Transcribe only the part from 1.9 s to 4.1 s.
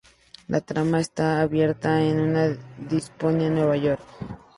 en una distópica Nueva York.